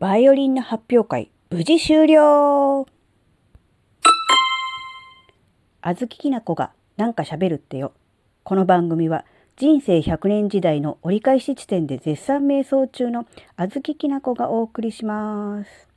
[0.00, 2.86] バイオリンの発表会、無事終了
[5.80, 7.92] あずききなこがなんか喋るってよ。
[8.44, 9.24] この番組は
[9.56, 13.26] 人生100年時代の折り返し地点で絶賛瞑想中の
[13.56, 15.88] あずききなこがお送りします。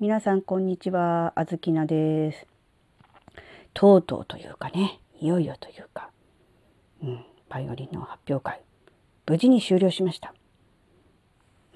[0.00, 2.46] 皆さんこんにちは、あずきなです。
[3.72, 6.10] とうとうというかね、いよいよというか、
[7.02, 8.60] うん、バイオリンの発表会、
[9.26, 10.34] 無事に終了しました。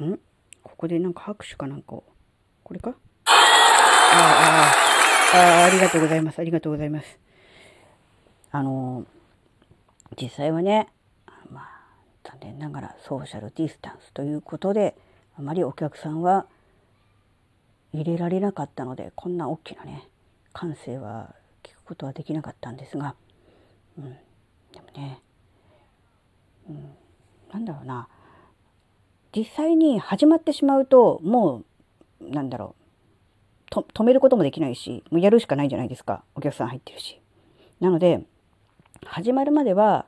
[0.04, 0.20] ん
[0.68, 2.04] ここでなんか拍手かなんかを。
[2.62, 2.95] これか？
[3.24, 3.34] ああ、
[5.34, 6.38] ああ、あありがとうございます。
[6.38, 7.18] ありがとうございます。
[8.50, 9.04] あの、
[10.20, 10.88] 実際はね、
[11.50, 11.64] まあ、
[12.24, 14.96] 残念ながらソーシャルディスタンスということで、
[15.38, 16.46] あまりお客さんは
[17.92, 20.09] 入れられなかったので、こんな大きなね、
[20.52, 23.14] 歓声は聞くことはできなかったんですが、
[23.98, 24.04] うん、
[24.73, 25.23] でもね、
[26.68, 26.96] うん、
[27.52, 28.09] なんだろうな、
[29.34, 31.62] 実際に始まってしまうとも
[32.20, 32.78] うなんだろう。
[33.71, 36.24] 止めることもできないしもうやるしかないじゃないですか。
[36.34, 37.21] お客さん入ってるし。
[37.80, 38.23] なので
[39.04, 40.06] 始まるまでは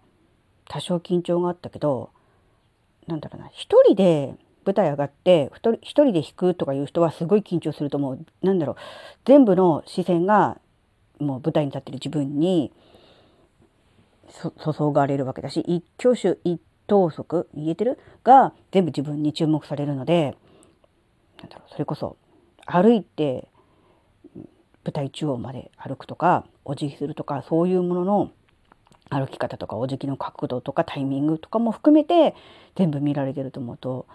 [0.68, 2.10] 多少緊張があったけど
[3.06, 3.48] なんだろうな。
[3.48, 5.50] 一人で舞台上がって
[5.82, 8.26] 一人で弾くとかいう人はすごい緊張すると思う。
[8.42, 8.76] なんだろう。
[9.24, 10.58] 全部の視線が
[11.18, 12.72] もう舞台に立ってる自分に
[14.64, 16.60] 注がれるわけだし一挙手一
[16.90, 18.00] 投足言えてる？
[18.24, 20.36] が全部自分に注目されるので
[21.38, 22.16] なんだろうそれこそ
[22.66, 23.48] 歩いて
[24.84, 28.30] 舞台中央まで歩くとかお辞儀するとかそういうものの
[29.08, 32.34] 歩き方とかお辞儀の角度とかタイミングとかも含めて
[32.76, 34.06] 全部見られてると思うと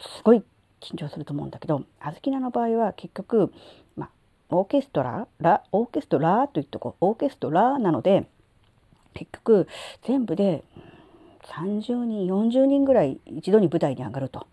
[0.00, 0.42] すごい
[0.80, 3.52] 緊張すると思うんだけどあずきなの場合は結局、
[3.94, 4.10] まあ、
[4.48, 8.26] オーケストララオーケストラといっとこうオーケストラなので
[9.12, 9.68] 結局
[10.06, 10.64] 全部で
[11.44, 14.46] 30人40人ぐらい一度に舞台に上がると。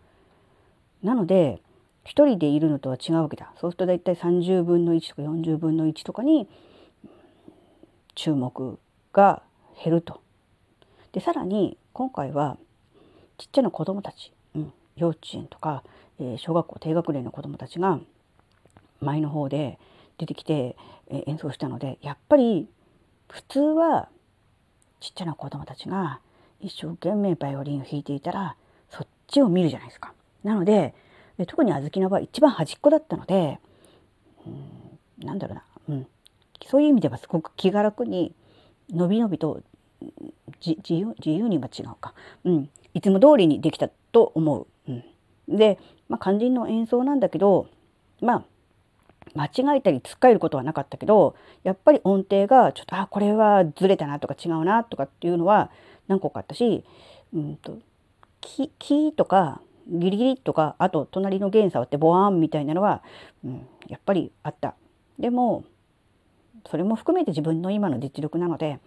[1.03, 1.61] なので
[2.05, 3.51] 1人でいるのとは違うわけだ。
[3.59, 6.47] そうすると大体30分の1とか40分の1とかに
[8.15, 8.79] 注目
[9.13, 9.43] が
[9.83, 10.21] 減ると。
[11.11, 12.57] でさらに今回は
[13.37, 15.83] ちっちゃな子どもたち、うん、幼稚園とか、
[16.19, 17.99] えー、小学校低学年の子どもたちが
[18.99, 19.77] 前の方で
[20.17, 20.75] 出てきて、
[21.07, 22.67] えー、演奏したのでやっぱり
[23.29, 24.09] 普通は
[24.99, 26.19] ちっちゃな子どもたちが
[26.61, 28.55] 一生懸命バイオリンを弾いていたら
[28.89, 30.13] そっちを見るじゃないですか。
[30.43, 30.93] なので
[31.47, 33.59] 特に小豆の場合一番端っこだったので、
[34.45, 34.49] う
[35.23, 36.07] ん、なんだろうな、うん、
[36.65, 38.33] そういう意味ではすごく気が楽に
[38.89, 39.61] のびのびと
[40.61, 42.13] 自由自由には違うか、
[42.43, 44.67] うん、いつも通りにできたと思う。
[44.87, 45.77] うん、で、
[46.09, 47.67] まあ、肝心の演奏なんだけど
[48.21, 48.43] まあ
[49.35, 55.69] 間違えたりつっかえることはなかったけどやっぱり音程がちょっとあこれはずれたなとか違うなとかっていうのは
[56.07, 56.83] 何個かあったし、
[57.33, 57.77] うんと、
[58.41, 63.01] キキとかギリギリとかあと隣の弦触ってボワーンみたいなのは、
[63.45, 64.75] うん、やっぱりあった。
[65.17, 65.63] でも
[66.69, 68.79] それも含めて自分の今の実力なので、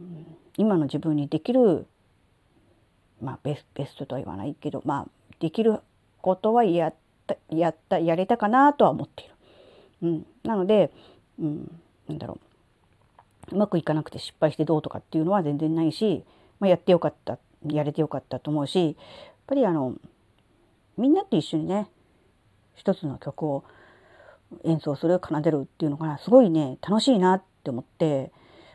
[0.00, 0.26] うん、
[0.56, 1.86] 今の自分にできる
[3.22, 5.06] まあベスベストとは言わないけどまあ
[5.38, 5.78] できる
[6.20, 6.94] ことはやっ
[7.26, 9.34] たやったやれたかなとは思っている。
[10.02, 10.90] うん、なので、
[11.38, 12.49] うん、なんだろう
[13.52, 16.24] うまくいかなくて失敗してどうとかっていうのは全然ないし、
[16.58, 18.94] まあ、やってよかったやれてよかったと思うしやっ
[19.46, 19.94] ぱりあの
[20.96, 21.88] みんなと一緒にね
[22.74, 23.64] 一つの曲を
[24.64, 28.32] 演奏する奏でるっていうのがすごいね楽しいなって思って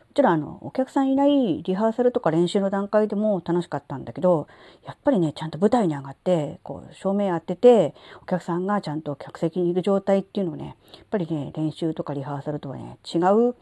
[0.08, 4.48] もちろんあのお客さんいないリハーサルとか練習の段階でも楽しかったんだけど
[4.86, 13.54] やっぱりねちゃんと舞台に上がってこう照明当ててお客さんがちゃんと客席にいる状態っていうのをねやっぱりね練習とかリハーサルとはね違う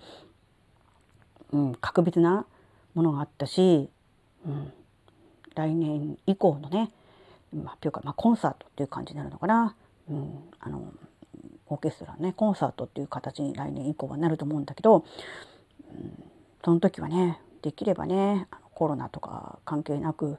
[1.55, 2.47] うん、格別な
[2.95, 3.89] ものがあったし、
[4.45, 4.73] うん、
[5.55, 6.91] 来年以降のね
[7.65, 9.77] 発表会、まあ、コンサートっていう感じになるのかな、
[10.11, 10.93] うん、あの
[11.69, 15.05] オーケストラねコンサートっていう形に来年以降はなると思うんだけど、
[15.93, 16.25] うん、
[16.65, 20.39] その時はねできればねコロナとか関係なく、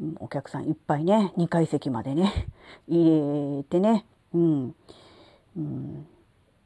[0.00, 2.48] うん、お客さんいっぱいね2階席までね
[2.88, 4.74] 入れてね、うん
[5.58, 6.06] うん、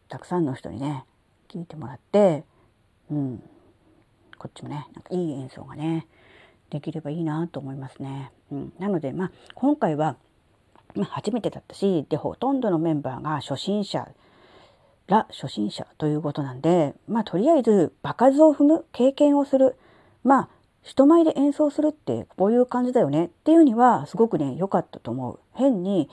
[0.09, 1.05] たくさんの人にね
[1.49, 2.45] 聞いてもらって、
[3.11, 3.43] うん、
[4.43, 6.09] こっちもねなんかいい演奏がね
[6.71, 8.33] できればいいなと思いますね。
[8.51, 10.17] うん、なのでまあ今回は、
[10.97, 14.09] ま、初めてだったしでほとんどのメンバーが初心者
[15.07, 19.77] ら初心者ということなんでまあとりあえず場数を踏む経験をする
[20.25, 20.49] まあ
[20.83, 25.39] 人前で演奏するってこういう感じだよねっていうにはすごくね良かったと思う。
[25.55, 26.09] 変に、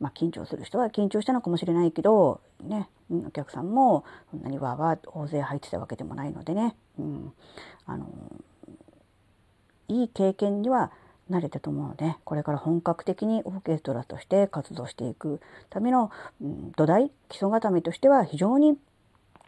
[0.00, 7.32] まあ、緊張する人は緊張したのかもしれないけどねうんお客さんもそんなにわーわー大勢入ってたわけでもないのでね、うん、
[7.86, 8.06] あの
[9.88, 10.90] いい経験には
[11.30, 16.10] 慣れたと思うのでこれから本格的にオーケストラとして活動していくための、
[16.40, 18.78] うん、土台基礎固めとしては非常に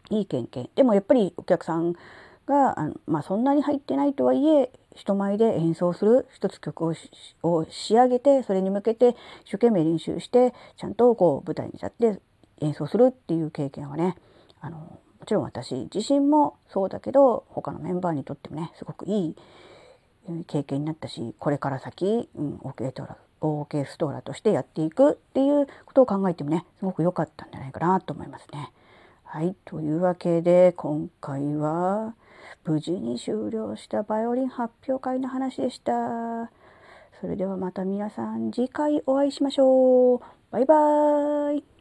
[0.09, 0.69] いい経験。
[0.75, 1.93] でもやっぱりお客さん
[2.45, 6.93] があの、まあ、そんなに入ってないとはいえ人前で演奏する一つ曲を
[7.43, 9.15] を仕上げてそれに向けて
[9.45, 12.19] 一生懸命練習してちゃんとこう舞台に立って
[12.61, 14.15] 演奏するっていう経験はね
[14.61, 19.35] あのもちろん私自身もそうだけど他のメンバーにとってもねすごくいい
[20.47, 28.71] 経験になったしこれから先、うん、オーケストラオーケストラとしてやっていくっていうことを考えてもねすごく良かったんじゃないかなと思いますね。
[29.23, 32.15] はい、というわけで今回は
[32.65, 36.49] 無事に終了したバイオリン発表会の話でした。
[37.21, 40.19] それではまた皆さん次回お会いしましょう。
[40.51, 41.78] バイバーイ。